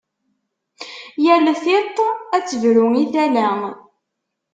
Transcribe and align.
Yal 1.25 1.45
tiṭ 1.63 1.95
ad 2.35 2.43
tebru 2.45 2.85
i 3.03 3.05
tala. 3.13 3.49